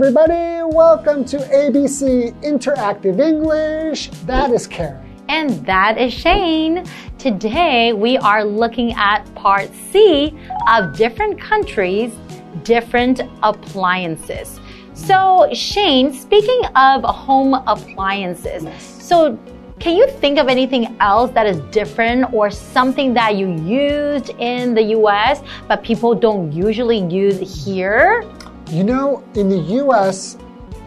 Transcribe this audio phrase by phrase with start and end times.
[0.00, 0.62] Everybody.
[0.62, 4.10] Welcome to ABC Interactive English.
[4.26, 5.04] That is Karen.
[5.28, 6.84] And that is Shane.
[7.18, 10.32] Today we are looking at part C
[10.68, 12.12] of different countries,
[12.62, 14.60] different appliances.
[14.94, 19.36] So, Shane, speaking of home appliances, so
[19.80, 24.74] can you think of anything else that is different or something that you used in
[24.74, 28.24] the US but people don't usually use here?
[28.70, 30.36] You know, in the US,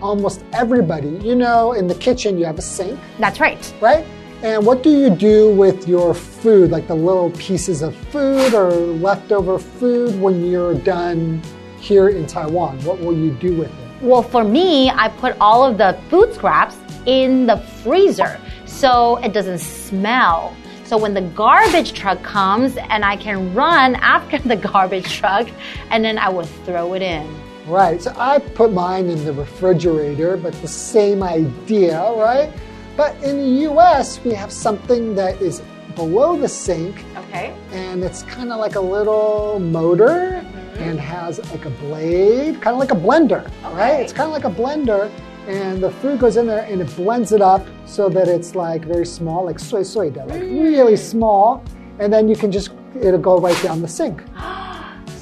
[0.03, 3.73] almost everybody, you know, in the kitchen you have a sink, That's right.
[3.81, 4.05] right?
[4.43, 8.69] And what do you do with your food, like the little pieces of food or
[8.71, 11.41] leftover food when you're done
[11.79, 12.79] here in Taiwan?
[12.83, 14.03] What will you do with it?
[14.03, 19.33] Well, for me, I put all of the food scraps in the freezer so it
[19.33, 20.55] doesn't smell.
[20.85, 25.47] So when the garbage truck comes and I can run after the garbage truck
[25.89, 27.40] and then I will throw it in.
[27.67, 32.51] Right, so I put mine in the refrigerator, but the same idea, right?
[32.97, 35.61] But in the US, we have something that is
[35.95, 37.53] below the sink Okay.
[37.71, 40.83] and it's kind of like a little motor mm-hmm.
[40.83, 43.99] and has like a blade, kind of like a blender, right?
[44.01, 45.11] It's kind of like a blender,
[45.47, 48.85] and the food goes in there and it blends it up so that it's like
[48.85, 50.61] very small, like soy soy dough, like mm.
[50.61, 51.63] really small,
[51.99, 54.23] and then you can just it'll go right down the sink.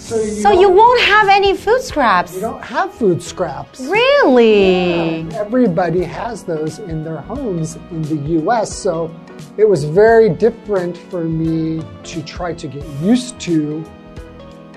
[0.10, 2.34] So you, So you won't have any food scraps.
[2.34, 3.80] you don't have food scraps.
[3.82, 5.30] Really?
[5.36, 9.14] Everybody has those in their homes in the US, so
[9.58, 13.86] it was very different for me to try to get used to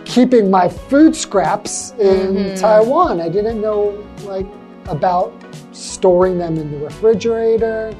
[0.05, 2.55] keeping my food scraps in mm-hmm.
[2.55, 3.19] Taiwan.
[3.19, 4.47] I didn't know like
[4.85, 5.33] about
[5.73, 7.95] storing them in the refrigerator,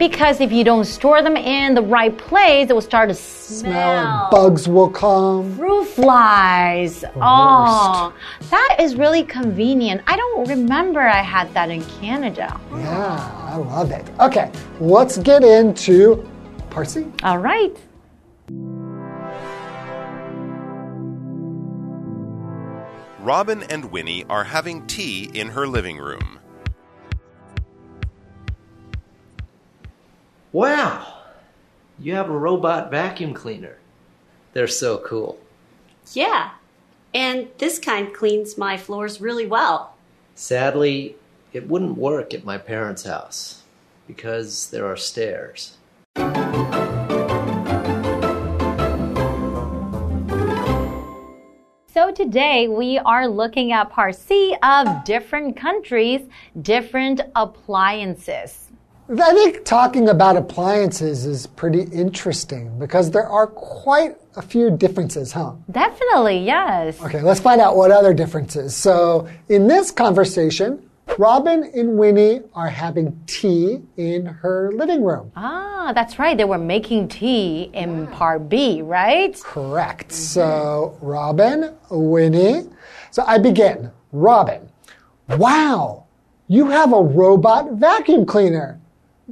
[0.00, 3.70] Because if you don't store them in the right place, it will start to smell.
[3.70, 5.54] smell bugs will come.
[5.56, 7.04] Fruit flies.
[7.16, 8.14] Oh,
[8.48, 10.00] that is really convenient.
[10.06, 12.58] I don't remember I had that in Canada.
[12.72, 14.08] Yeah, I love it.
[14.20, 14.50] Okay,
[14.80, 16.26] let's get into
[16.70, 17.04] part C.
[17.22, 17.76] All right.
[23.18, 26.39] Robin and Winnie are having tea in her living room.
[30.52, 31.18] Wow!
[32.00, 33.76] You have a robot vacuum cleaner.
[34.52, 35.38] They're so cool.
[36.12, 36.50] Yeah,
[37.14, 39.94] and this kind cleans my floors really well.
[40.34, 41.14] Sadly,
[41.52, 43.62] it wouldn't work at my parents' house
[44.08, 45.76] because there are stairs.
[51.94, 56.22] So today we are looking at part C of different countries,
[56.60, 58.69] different appliances.
[59.12, 65.32] I think talking about appliances is pretty interesting because there are quite a few differences,
[65.32, 65.54] huh?
[65.68, 67.02] Definitely, yes.
[67.02, 68.76] Okay, let's find out what other differences.
[68.76, 70.88] So, in this conversation,
[71.18, 75.32] Robin and Winnie are having tea in her living room.
[75.34, 76.36] Ah, that's right.
[76.36, 79.36] They were making tea in part B, right?
[79.42, 80.12] Correct.
[80.12, 82.68] So, Robin, Winnie.
[83.10, 83.90] So, I begin.
[84.12, 84.68] Robin,
[85.30, 86.04] wow,
[86.46, 88.79] you have a robot vacuum cleaner.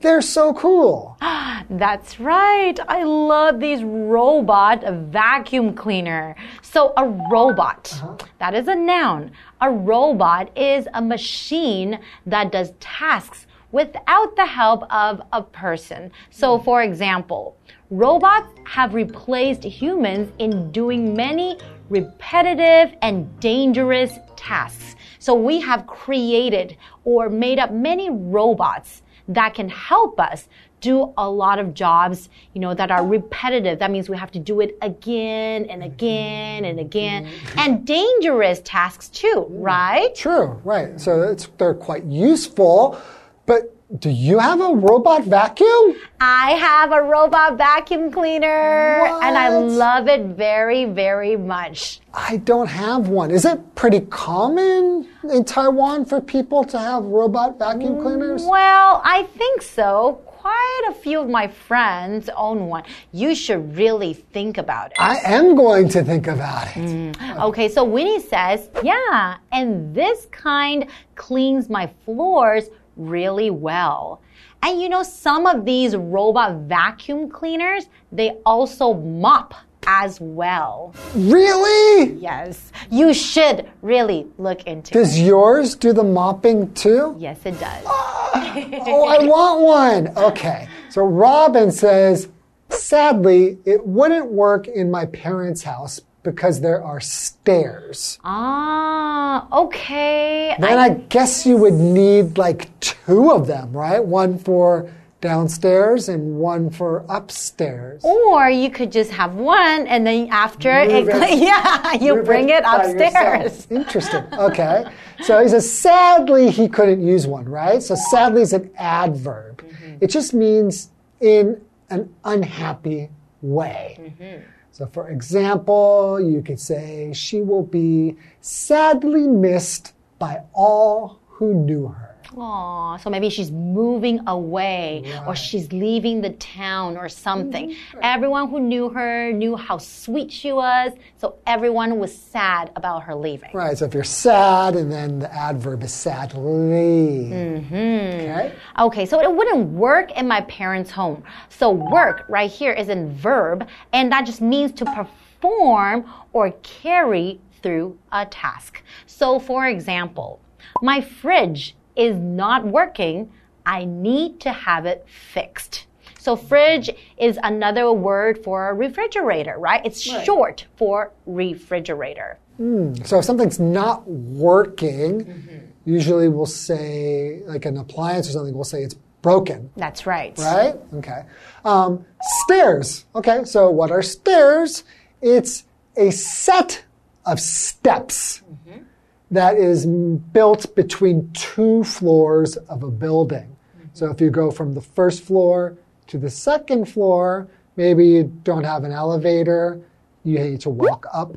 [0.01, 1.17] They're so cool.
[1.71, 2.79] That's right.
[2.87, 6.37] I love these robot vacuum cleaner.
[6.63, 8.17] So a robot, uh-huh.
[8.39, 9.33] that is a noun.
[9.61, 16.13] A robot is a machine that does tasks without the help of a person.
[16.31, 16.65] So hmm.
[16.65, 17.57] for example,
[17.91, 21.59] robots have replaced humans in doing many
[21.91, 24.95] repetitive and dangerous tasks.
[25.19, 30.49] So we have created or made up many robots that can help us
[30.81, 33.79] do a lot of jobs, you know, that are repetitive.
[33.79, 37.27] That means we have to do it again and again and again.
[37.27, 37.59] Mm-hmm.
[37.59, 39.61] And dangerous tasks too, mm-hmm.
[39.61, 40.15] right?
[40.15, 41.01] True, right.
[41.01, 43.01] So, it's, they're quite useful.
[43.47, 45.97] But do you have a robot vacuum?
[46.21, 52.01] I have a robot vacuum cleaner and I love it very, very much.
[52.13, 53.31] I don't have one.
[53.31, 58.45] Is it pretty common in Taiwan for people to have robot vacuum cleaners?
[58.45, 60.21] Well, I think so.
[60.27, 62.85] Quite a few of my friends own one.
[63.13, 64.97] You should really think about it.
[64.99, 66.81] I am going to think about it.
[66.81, 67.45] Mm.
[67.45, 72.69] Okay, so Winnie says, yeah, and this kind cleans my floors
[72.99, 74.21] really well.
[74.63, 79.55] And you know, some of these robot vacuum cleaners, they also mop
[79.87, 80.95] as well.
[81.15, 82.13] Really?
[82.15, 85.01] Yes, you should really look into it.
[85.01, 87.17] Does yours do the mopping too?
[87.19, 87.85] Yes, it does.
[87.87, 88.55] Ah!
[88.87, 90.25] Oh, I want one.
[90.25, 90.69] Okay.
[90.91, 92.29] So Robin says,
[92.71, 96.01] sadly, it wouldn't work in my parents' house
[96.33, 98.19] because there are stairs.
[98.23, 100.55] Ah, okay.
[100.59, 104.05] Then I guess you would need like two of them, right?
[104.05, 104.93] One for
[105.23, 108.05] downstairs and one for upstairs.
[108.05, 112.63] Or you could just have one and then after it, it- yeah, you bring it
[112.63, 113.67] by upstairs.
[113.71, 114.23] Interesting.
[114.35, 114.85] Okay.
[115.23, 117.83] So he says, sadly, he couldn't use one, right?
[117.83, 119.63] So sadly is an adverb.
[119.63, 119.97] Mm-hmm.
[120.03, 120.91] It just means
[121.21, 121.59] in
[121.89, 123.09] an unhappy
[123.41, 123.97] way.
[123.99, 124.58] Mm-hmm.
[124.79, 131.89] So, for example, you could say, she will be sadly missed by all who knew
[131.89, 132.08] her.
[132.37, 137.71] Aw, so maybe she's moving away or she's leaving the town or something.
[137.71, 143.05] Mm-hmm, everyone who knew her knew how sweet she was, so everyone was sad about
[143.05, 143.51] her leaving.
[143.55, 143.77] Right.
[143.79, 147.31] So, if you're sad, and then the adverb is sadly.
[147.31, 147.75] Mm-hmm.
[147.75, 148.55] Okay.
[148.79, 151.23] Okay, so it wouldn't work in my parents' home.
[151.49, 157.41] So work right here is in verb, and that just means to perform or carry
[157.63, 158.83] through a task.
[159.07, 160.41] So for example,
[160.83, 163.31] my fridge is not working.
[163.67, 165.87] I need to have it fixed.
[166.19, 169.85] So fridge is another word for refrigerator, right?
[169.85, 172.39] It's short for refrigerator.
[172.57, 172.95] Hmm.
[173.05, 175.57] So if something's not working, mm-hmm.
[175.85, 180.37] usually we'll say, like an appliance or something, we'll say it's broken, That's right.
[180.39, 180.77] right?
[180.95, 181.23] Okay.
[181.65, 182.05] Um,
[182.45, 183.05] stairs.
[183.15, 184.85] Okay, so what are stairs?
[185.23, 185.65] It's
[185.97, 186.85] a set
[187.27, 188.83] of steps mm-hmm.
[189.31, 193.55] That is built between two floors of a building.
[193.93, 195.77] So if you go from the first floor
[196.07, 199.81] to the second floor, maybe you don't have an elevator,
[200.25, 201.33] you need to walk up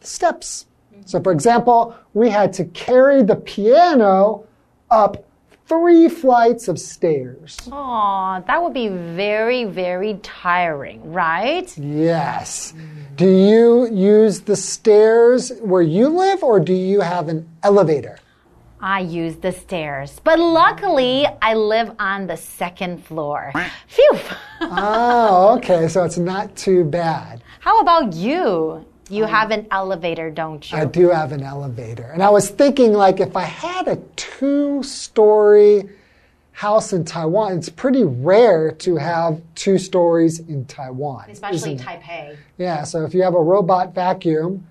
[0.00, 0.66] the steps.
[1.04, 4.46] So, for example, we had to carry the piano
[4.90, 5.24] up
[5.70, 7.56] three flights of stairs.
[7.70, 11.72] Aw, that would be very, very tiring, right?
[11.78, 12.74] Yes.
[13.14, 18.18] Do you use the stairs where you live or do you have an elevator?
[18.80, 23.52] I use the stairs, but luckily I live on the second floor.
[23.86, 24.18] Phew!
[24.62, 25.88] Oh, okay.
[25.88, 27.42] So it's not too bad.
[27.60, 28.84] How about you?
[29.10, 30.78] You um, have an elevator, don't you?
[30.78, 32.04] I do have an elevator.
[32.04, 35.90] And I was thinking, like, if I had a two story
[36.52, 41.28] house in Taiwan, it's pretty rare to have two stories in Taiwan.
[41.30, 41.80] Especially it?
[41.80, 42.36] Taipei.
[42.58, 44.66] Yeah, so if you have a robot vacuum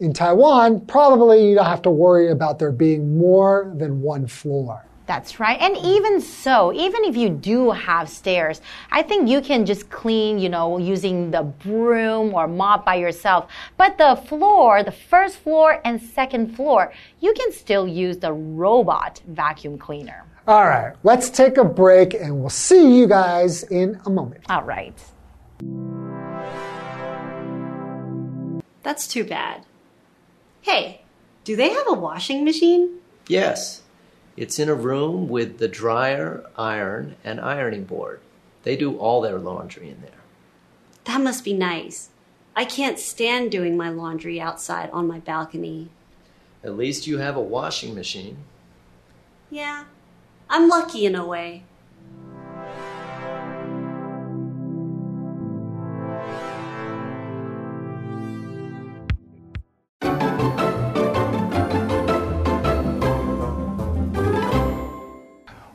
[0.00, 4.84] in Taiwan, probably you don't have to worry about there being more than one floor.
[5.06, 5.60] That's right.
[5.60, 10.38] And even so, even if you do have stairs, I think you can just clean,
[10.38, 13.50] you know, using the broom or mop by yourself.
[13.76, 19.20] But the floor, the first floor and second floor, you can still use the robot
[19.28, 20.24] vacuum cleaner.
[20.46, 24.44] All right, let's take a break and we'll see you guys in a moment.
[24.48, 24.94] All right.
[28.82, 29.64] That's too bad.
[30.60, 31.02] Hey,
[31.44, 32.98] do they have a washing machine?
[33.26, 33.83] Yes.
[34.36, 38.20] It's in a room with the dryer, iron, and ironing board.
[38.64, 40.10] They do all their laundry in there.
[41.04, 42.08] That must be nice.
[42.56, 45.90] I can't stand doing my laundry outside on my balcony.
[46.62, 48.38] At least you have a washing machine.
[49.50, 49.84] Yeah,
[50.48, 51.64] I'm lucky in a way.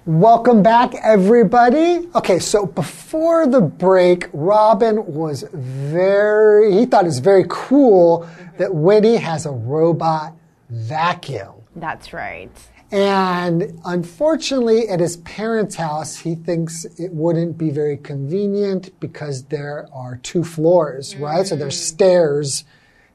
[0.09, 2.09] Welcome back, everybody.
[2.15, 8.73] Okay, so before the break, Robin was very, he thought it was very cool that
[8.73, 10.33] Winnie has a robot
[10.71, 11.53] vacuum.
[11.75, 12.49] That's right.
[12.89, 19.87] And unfortunately, at his parents' house, he thinks it wouldn't be very convenient because there
[19.93, 21.45] are two floors, right?
[21.45, 21.83] So there's mm.
[21.83, 22.63] stairs.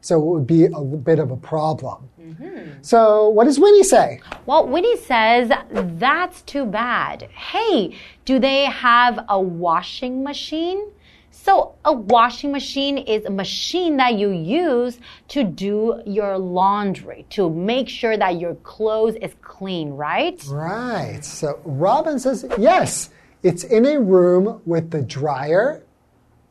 [0.04, 2.10] So it would be a bit of a problem.
[2.20, 2.82] Mm-hmm.
[2.82, 4.20] So what does Winnie say?
[4.44, 7.30] Well, Winnie says, that's too bad.
[7.32, 7.96] Hey,
[8.26, 10.90] do they have a washing machine?
[11.30, 17.50] So, a washing machine is a machine that you use to do your laundry, to
[17.50, 20.42] make sure that your clothes is clean, right?
[20.46, 21.24] Right.
[21.24, 23.10] So Robin says, yes,
[23.42, 25.82] it's in a room with the dryer,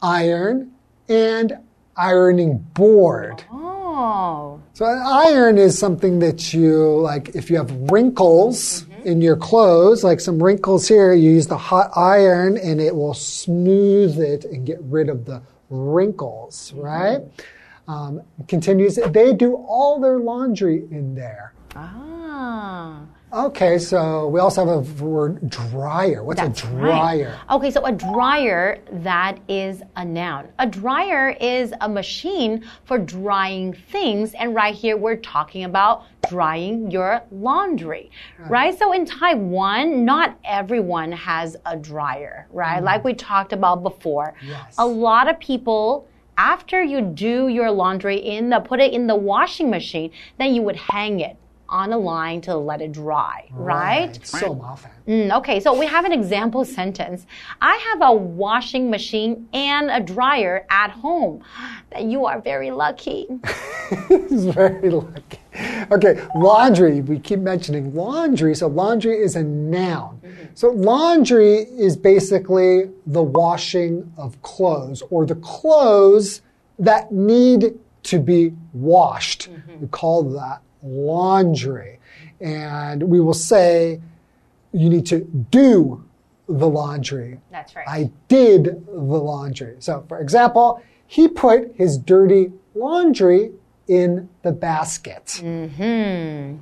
[0.01, 0.73] iron,
[1.07, 1.57] and
[1.97, 3.43] ironing board.
[3.51, 9.35] Oh, So an iron is something that you like if you have wrinkles in your
[9.35, 14.45] clothes, like some wrinkles here, you use the hot iron and it will smooth it
[14.45, 17.21] and get rid of the wrinkles, right?
[17.87, 21.53] Um, continues, they do all their laundry in there.
[21.75, 23.01] ah.
[23.33, 26.23] Okay, so we also have a word dryer.
[26.23, 27.17] What's That's a right.
[27.17, 27.39] dryer?
[27.49, 30.49] Okay, so a dryer, that is a noun.
[30.59, 34.35] A dryer is a machine for drying things.
[34.35, 38.11] And right here, we're talking about drying your laundry,
[38.49, 38.77] right?
[38.77, 42.83] So in Taiwan, not everyone has a dryer, right?
[42.83, 42.85] Mm.
[42.85, 44.35] Like we talked about before.
[44.45, 44.75] Yes.
[44.77, 46.07] A lot of people.
[46.35, 50.09] After you do your laundry in the put it in the washing machine,
[50.39, 51.37] then you would hang it
[51.73, 54.19] on a line to let it dry, right?
[54.23, 54.91] So 麻烦.
[55.07, 57.25] Mm, okay, so we have an example sentence.
[57.61, 61.43] I have a washing machine and a dryer at home.
[61.89, 63.27] That you are very lucky.
[64.07, 65.39] He's very lucky.
[65.91, 67.01] Okay, laundry.
[67.01, 68.53] We keep mentioning laundry.
[68.55, 70.21] So, laundry is a noun.
[70.53, 76.41] So, laundry is basically the washing of clothes or the clothes
[76.77, 79.49] that need to be washed.
[79.79, 81.99] We call that laundry.
[82.39, 84.01] And we will say,
[84.71, 85.19] you need to
[85.51, 86.03] do
[86.47, 87.39] the laundry.
[87.51, 87.87] That's right.
[87.87, 89.77] I did the laundry.
[89.79, 93.51] So, for example, he put his dirty laundry
[93.87, 95.39] in the basket.
[95.39, 96.57] Hmm.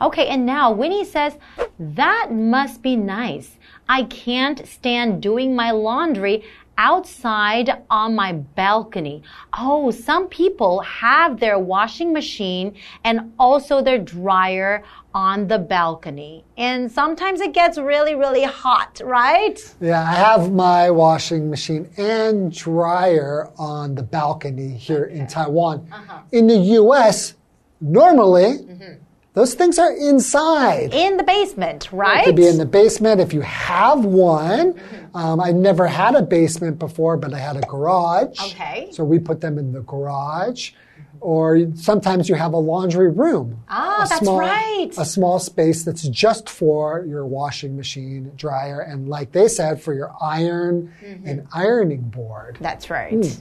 [0.00, 1.36] Okay, and now Winnie says,
[1.78, 3.58] That must be nice.
[3.88, 6.44] I can't stand doing my laundry
[6.82, 9.22] outside on my balcony.
[9.56, 12.74] Oh, some people have their washing machine
[13.04, 14.82] and also their dryer
[15.14, 16.44] on the balcony.
[16.56, 19.58] And sometimes it gets really, really hot, right?
[19.80, 25.88] Yeah, I have my washing machine and dryer on the balcony here in Taiwan.
[25.92, 26.22] Uh-huh.
[26.32, 27.34] In the US,
[27.80, 28.94] normally, mm-hmm.
[29.34, 30.92] Those things are inside.
[30.92, 32.24] In the basement, It right?
[32.24, 34.78] could be in the basement if you have one.
[35.14, 38.38] Um, I never had a basement before, but I had a garage.
[38.52, 38.88] Okay.
[38.92, 40.72] So we put them in the garage.
[41.20, 43.62] Or sometimes you have a laundry room.
[43.68, 44.90] Ah, that's small, right.
[44.98, 49.94] A small space that's just for your washing machine, dryer, and like they said, for
[49.94, 51.26] your iron Mm-hmm.
[51.28, 52.58] and ironing board.
[52.60, 53.40] That's right.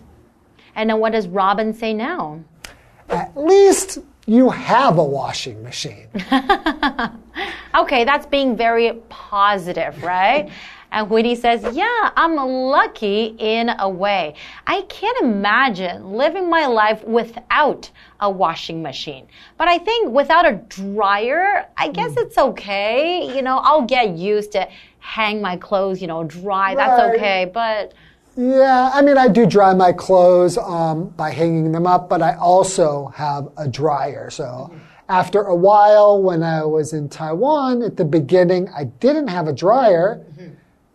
[0.75, 2.43] And then what does Robin say now?
[3.09, 3.97] At least
[4.31, 6.07] you have a washing machine.
[7.73, 10.49] Okay, that's being very positive, right?
[10.93, 14.35] And Winnie says, Yeah, I'm lucky in a way.
[14.67, 19.25] I can't imagine living my life without a washing machine.
[19.57, 22.19] But I think without a dryer, I guess hmm.
[22.19, 23.33] it's okay.
[23.33, 24.67] You know, I'll get used to
[24.99, 26.75] hang my clothes, you know, dry.
[26.75, 27.49] That's okay.
[27.53, 27.93] But
[28.37, 32.35] Yeah, I mean, I do dry my clothes um, by hanging them up, but I
[32.35, 34.29] also have a dryer.
[34.29, 34.73] So
[35.09, 39.53] after a while, when I was in Taiwan at the beginning, I didn't have a
[39.53, 40.25] dryer.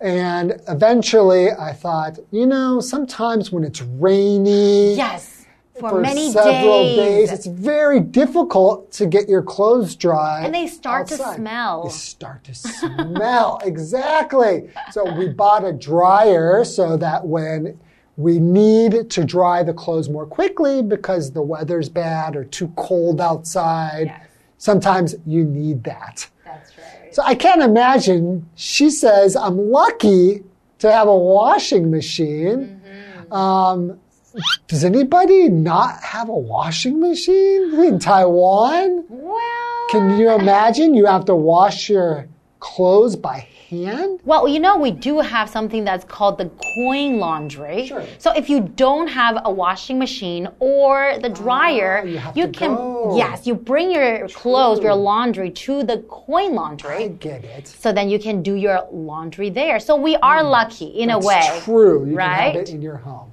[0.00, 5.35] And eventually I thought, you know, sometimes when it's rainy, yes,
[5.78, 7.28] for, for many several days.
[7.28, 10.44] days, it's very difficult to get your clothes dry.
[10.44, 11.84] And they start to smell.
[11.84, 13.60] They start to smell.
[13.64, 14.70] exactly.
[14.90, 17.78] So we bought a dryer so that when
[18.16, 23.20] we need to dry the clothes more quickly because the weather's bad or too cold
[23.20, 24.28] outside, Yes.
[24.58, 26.28] sometimes you need that.
[26.44, 27.14] That's right.
[27.14, 28.48] So I can't imagine.
[28.54, 30.42] She says, I'm lucky
[30.78, 32.80] to have a washing machine.
[32.82, 33.32] Mm-hmm.
[33.32, 33.98] Um,
[34.68, 39.04] does anybody not have a washing machine in Taiwan?
[39.08, 42.28] Well, Can you imagine you have to wash your
[42.60, 44.20] clothes by hand?
[44.24, 47.86] Well, you know, we do have something that's called the coin laundry.
[47.86, 48.04] Sure.
[48.18, 52.48] So if you don't have a washing machine or the dryer, Ah, you have to
[52.48, 53.16] can go.
[53.16, 57.04] yes, you bring your clothes, your laundry to the coin laundry.
[57.04, 57.66] I get it.
[57.68, 59.80] So then you can do your laundry there.
[59.80, 61.42] So we are lucky in a way.
[61.62, 62.06] true.
[62.06, 62.52] You right?
[62.52, 63.32] can have it in your home.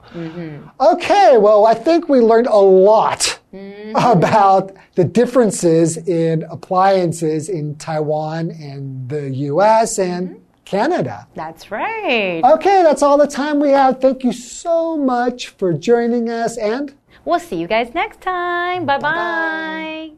[0.79, 3.95] Okay, well, I think we learned a lot Mm-hmm.
[3.95, 10.39] about the differences in appliances in Taiwan and the US and mm-hmm.
[10.65, 11.27] Canada.
[11.35, 12.41] That's right.
[12.43, 14.01] Okay, that's all the time we have.
[14.01, 16.95] Thank you so much for joining us and
[17.25, 18.85] We'll see you guys next time.
[18.85, 20.11] Bye bye.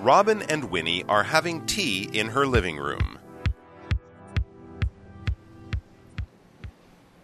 [0.00, 3.18] Robin and Winnie are having tea in her living room.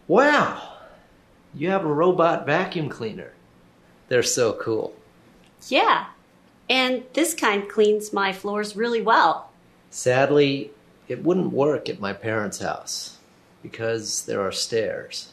[0.07, 0.73] Wow!
[1.55, 3.33] You have a robot vacuum cleaner.
[4.09, 4.95] They're so cool.
[5.69, 6.07] Yeah.
[6.69, 9.51] And this kind cleans my floors really well.
[9.91, 10.71] Sadly,
[11.09, 13.19] it wouldn't work at my parents' house
[13.63, 15.33] because there are stairs.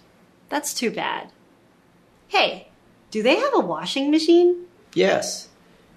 [0.49, 1.31] That's too bad.
[2.27, 2.67] Hey,
[3.09, 4.65] do they have a washing machine?
[4.93, 5.49] Yes,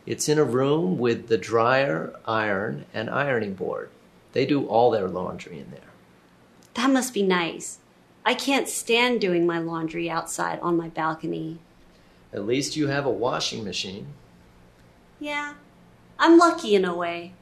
[0.06, 3.90] it's in a room with the dryer, iron, and ironing board.
[4.32, 5.80] They do all their laundry in there.
[6.74, 7.78] That must be nice.
[8.23, 11.57] I can't stand doing my laundry outside on my balcony.
[12.31, 14.05] At least you have a washing machine.
[15.19, 15.53] Yeah,
[16.19, 17.33] I'm lucky in a way.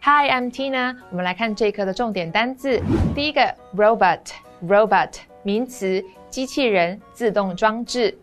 [0.00, 0.96] Hi, I'm Tina。
[1.10, 2.80] 我们来看这一课的重点单字。
[3.14, 3.40] 第一个，
[3.74, 8.16] robot，robot，名词， 机器人、自动装置。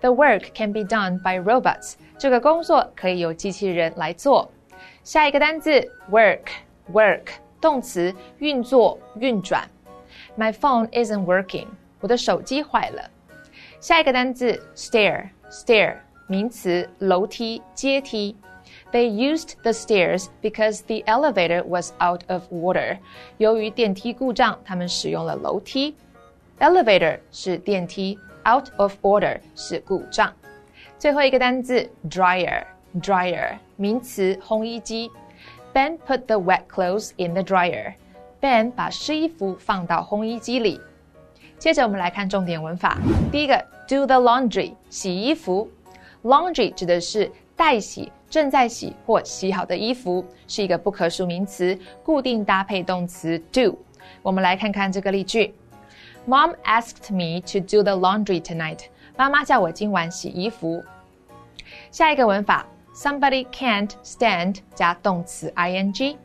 [0.00, 1.94] The work can be done by robots。
[2.18, 4.50] 这个工作可以由机器人来做。
[5.04, 5.70] 下一个单字，
[6.10, 7.26] work，work，
[7.60, 9.68] 动词，运作、运转。
[10.36, 11.66] My phone isn't working。
[12.00, 13.10] 我的手机坏了。
[13.80, 18.36] 下一个单字，stair，stair，名词，楼梯、阶梯。
[18.92, 22.98] They used the stairs because the elevator was out of order.
[23.38, 25.96] 由于电梯故障，他们使用了楼梯。
[26.59, 28.17] Elevator 是电梯
[28.49, 30.33] ，out of order 是故障。
[30.97, 35.11] 最后一个单词 dryer，dryer 名词，烘衣机。
[35.71, 37.93] Ben put the wet clothes in the dryer.
[38.41, 40.81] Ben 把湿衣服放到烘衣机里。
[41.59, 42.97] 接着我们来看重点文法。
[43.31, 45.69] 第一个，do the laundry，洗衣服。
[46.23, 48.11] Laundry 指的是待洗。
[48.29, 53.77] 正在洗或洗好的衣服是一个不可数名词，固定搭配动词 do。
[54.21, 55.53] 我们来看看这个例句
[56.26, 58.86] ：Mom asked me to do the laundry tonight。
[59.16, 60.82] 妈妈叫我今晚洗衣服。
[61.90, 66.16] 下一个文法：Somebody can't stand 加动词 ing。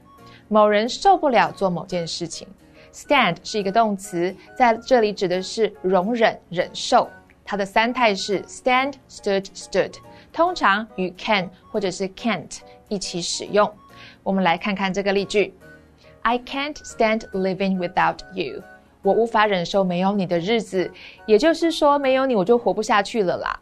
[0.48, 2.48] 某人受不了做某件事情。
[2.94, 7.10] Stand 是一个动词，在这里指的是容忍、忍受。
[7.46, 9.94] 它的三态是 stand、stood、stood。
[10.34, 12.60] 通常与 can 或者是 can't
[12.90, 13.72] 一起使用。
[14.24, 15.54] 我们来看看这个例句：
[16.22, 18.62] I can't stand living without you。
[19.03, 20.91] 我无法忍受没有你的日子，
[21.27, 23.61] 也就是说，没有你我就活不下去了啦。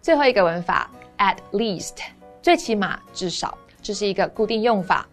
[0.00, 1.96] 最后一个文法，at least，
[2.40, 5.06] 最起码、至少，这是一个固定用法。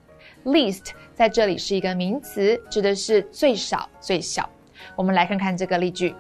[0.45, 4.48] least 在这里是一个名词，指的是最少、最小。
[4.95, 6.15] 我们来看看这个例句。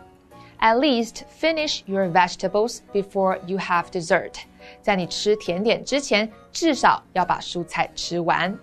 [0.59, 4.33] At least finish your vegetables before you have dessert。
[4.81, 8.57] 在你吃甜点之前，至少要把蔬菜吃完。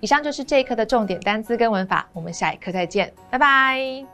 [0.00, 4.04] 以上就是这一课的重点单词跟文法，我们下一课再见，拜拜。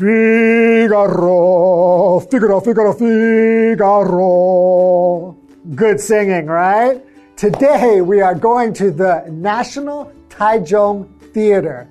[0.00, 1.40] Figaro,
[2.20, 4.26] Figaro, Figaro, Figaro.
[5.74, 7.00] Good singing, right?
[7.36, 11.88] Today we are going to the National Taichung theater.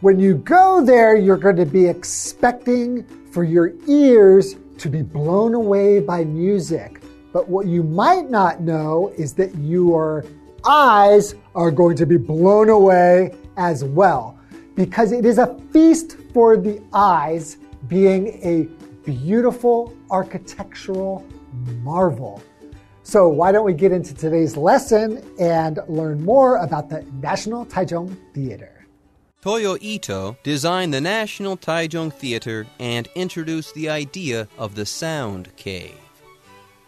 [0.00, 5.54] When you go there, you're going to be expecting for your ears to be blown
[5.54, 7.00] away by music.
[7.33, 10.23] But what you might not know is that your
[10.65, 14.37] eyes are going to be blown away as well.
[14.75, 18.67] Because it is a feast for the eyes, being a
[19.03, 21.27] beautiful architectural
[21.81, 22.41] marvel.
[23.05, 28.15] So, why don't we get into today's lesson and learn more about the National Taichung
[28.33, 28.85] Theater?
[29.41, 35.97] Toyo Ito designed the National Taichung Theater and introduced the idea of the sound cave.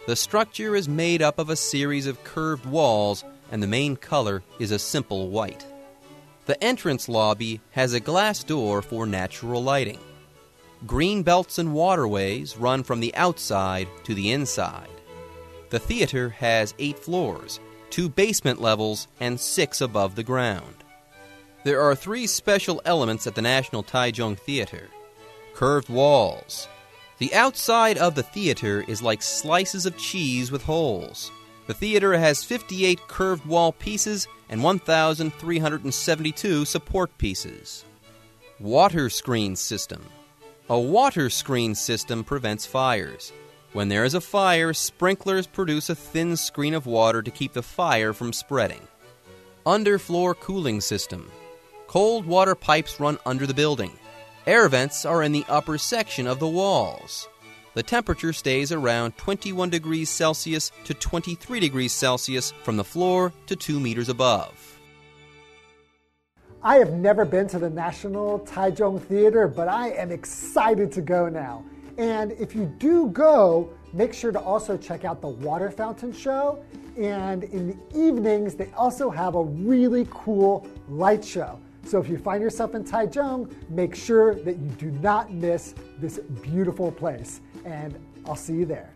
[0.08, 4.44] The structure is made up of a series of curved walls, and the main color
[4.60, 5.66] is a simple white.
[6.46, 10.00] The entrance lobby has a glass door for natural lighting.
[10.86, 14.90] Green belts and waterways run from the outside to the inside.
[15.72, 20.76] The theater has eight floors, two basement levels, and six above the ground.
[21.64, 24.88] There are three special elements at the National Taichung Theater
[25.56, 26.68] curved walls.
[27.18, 31.32] The outside of the theater is like slices of cheese with holes.
[31.68, 37.86] The theater has 58 curved wall pieces and 1,372 support pieces.
[38.60, 40.04] Water screen system.
[40.70, 43.32] A water screen system prevents fires.
[43.72, 47.62] When there is a fire, sprinklers produce a thin screen of water to keep the
[47.62, 48.82] fire from spreading.
[49.66, 51.32] Underfloor cooling system.
[51.88, 53.92] Cold water pipes run under the building.
[54.48, 57.28] Air vents are in the upper section of the walls.
[57.74, 63.56] The temperature stays around 21 degrees Celsius to 23 degrees Celsius from the floor to
[63.56, 64.80] 2 meters above.
[66.62, 71.28] I have never been to the National Taichung Theater, but I am excited to go
[71.28, 71.66] now.
[71.98, 76.64] And if you do go, make sure to also check out the water fountain show.
[77.00, 81.60] And in the evenings, they also have a really cool light show.
[81.86, 86.20] So if you find yourself in Taichung, make sure that you do not miss this
[86.42, 87.42] beautiful place.
[87.64, 87.96] And
[88.26, 88.95] I'll see you there.